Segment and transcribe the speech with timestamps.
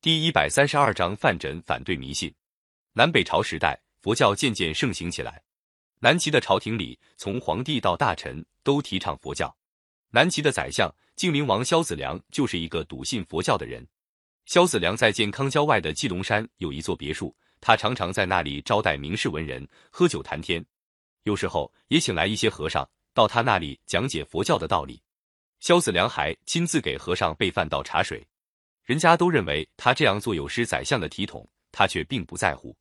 [0.00, 2.32] 第一百三十二章范缜反对迷信。
[2.92, 5.42] 南北朝时代，佛教渐渐盛行起来。
[5.98, 9.52] 南齐的朝廷里，从皇帝到大臣都提倡佛教。
[10.10, 13.84] 南齐的宰相敬明王萧子良就是一个笃信佛教的人。
[14.46, 20.64] 萧子良在建康郊外的鸡龙山有一座别墅，他常常在那里招待名士文人，喝酒谈天。
[21.24, 25.02] 有时候也请来一些和尚到他那里讲解佛教的道理。
[25.58, 28.24] 萧子良还亲自给和尚备饭倒茶水。
[28.88, 32.74] 人家都认为他这样做有失宰相的体统，他却并不在乎。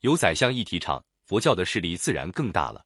[0.00, 2.82] 有宰相一提倡，佛教的势力自然更大了。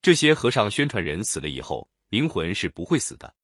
[0.00, 3.34] 这些和尚宣传人死了以后，灵魂是不会死的，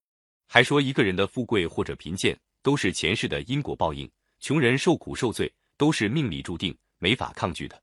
[0.48, 4.10] 还说一个人的富贵或者贫贱都是前世的因果报应，
[4.40, 7.78] 穷人受苦受罪都是命里注定，没法抗拒的。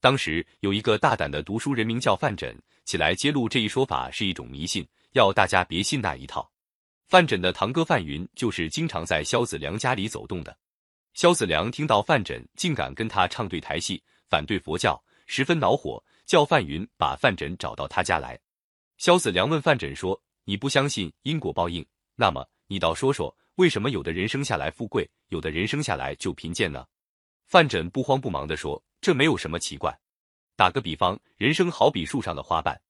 [0.00, 2.52] 当时有一个大胆的读书人，名叫范缜，
[2.84, 6.50] 起来揭露这一说法是一种迷信，要大家别信那一套。
[7.06, 10.56] 范缜的堂哥范云就是经常在萧子良家里走动的。
[11.14, 18.38] 萧子良听到范缜竟敢跟他唱对台戏，反对佛教，十分恼火，叫范云把范缜找到他家来。
[18.98, 26.84] 萧子良问范缜说：“你不相信因果报应，那么你倒说说，为什么有的人生下来富贵，有的人生下来就贫贱呢？”
[27.46, 29.96] 范缜不慌不忙地说：“这没有什么奇怪。
[30.56, 32.80] 打个比方，人生好比树上的花瓣，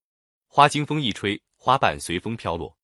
[0.49, 2.75] 花经风一吹，花瓣随风飘落。”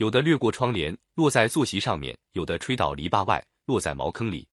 [0.00, 4.48] 有的掠过窗帘，落在坐席上面；有的吹到篱笆外，落在茅坑里。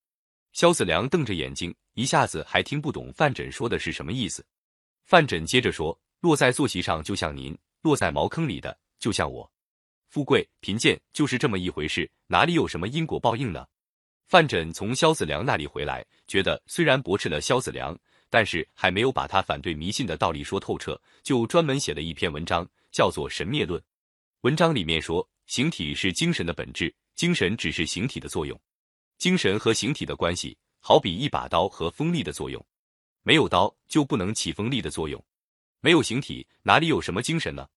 [0.52, 4.46] 萧子良瞪着眼睛，一下子还听不懂范缜说的是什么意思。
[5.06, 9.50] 范缜接着说：“落在坐席上就像您，落在茅坑里的就像我。
[10.10, 13.66] 富贵贫贱就是这么一回事，哪里有什么因果报应呢？”
[14.28, 17.98] 范缜从萧子良那里回来，觉得虽然驳斥了萧子良，
[18.30, 23.80] 但是还没有把他反对迷信的道理说透彻，就专门写了一篇文章，叫做《神灭论》。
[24.42, 25.26] 文章里面说。
[25.48, 28.60] 形体是精神的本质，精神只是形体的作用。
[29.18, 32.64] 精神和形体的关系，好比一把刀和锋利的作用。
[33.24, 35.24] 没有刀就不能起锋利的作用，
[35.80, 37.68] 没有形体哪里有什么精神呢？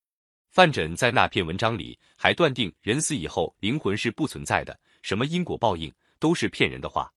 [0.51, 7.13] 范缜在那篇文章里还断定人死以后灵魂是不存在的，什么因果报应都是骗人的话。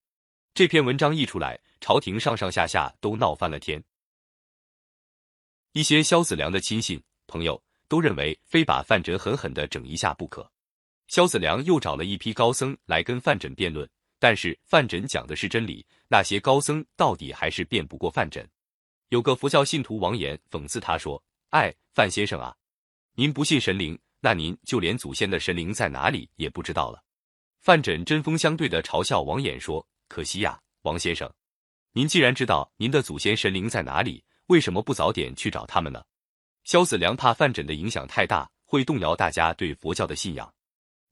[0.54, 3.82] 这篇文章一出来，朝廷上上下下都闹翻了天。
[5.72, 7.63] 一些萧子良的亲信朋友。
[7.88, 10.50] 都认为非把范缜狠狠的整一下不可。
[11.08, 18.44] 萧子良又找了一批高僧来跟范缜辩论，但是范缜讲的是真理，那些高僧到底还是辩不过范缜。
[19.10, 22.56] 有个佛教信徒王岩讽刺他说：“哎，范先生啊，
[23.14, 27.04] 您不信神灵，那您就连祖先的神灵在哪里也不知道了。”
[27.60, 31.30] 范缜针锋相对的嘲笑王岩说：“可惜呀，王先生，
[31.92, 36.02] 您既然知道您的祖先神灵在哪里，为什么不早点去找他们呢？”
[36.64, 40.52] 萧子良怕范缜的影响太大，会动摇大家对佛教的信仰。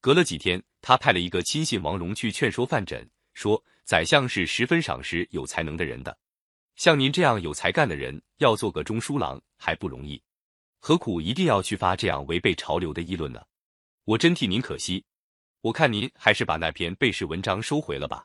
[0.00, 6.16] 隔了几天，他派了一个亲信王荣去劝说范缜，说：“宰相是十分赏识有才能的人的，
[6.76, 10.20] 像您这样有才干的人，要做个中书郎还不容易，
[10.78, 13.42] 何苦一定要去发这样违背潮流的议论呢？
[14.04, 15.04] 我真替您可惜。
[15.60, 18.24] 我看您还是把那篇背试文章收回了吧。”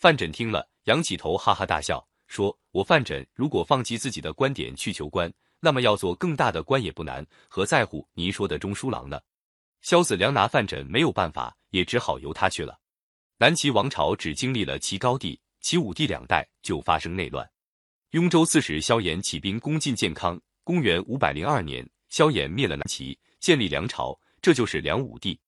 [0.00, 5.30] 范缜听了，仰起头，哈哈大笑，说：“我范缜如果放弃自己的观点去求官。”
[5.64, 9.18] 那么要做更大的官也不难，何在乎您说的中书郎呢？
[9.80, 12.78] 萧子良拿范缜没有办法，也只好由他去了。
[13.38, 17.50] 南齐王朝只经历了齐高帝、齐武帝两代，就发生内乱。
[18.10, 20.38] 雍州刺史萧衍起兵攻进建康。
[20.64, 25.40] 公元五百零二年，萧衍灭了南齐，建立梁朝，这就是梁武帝。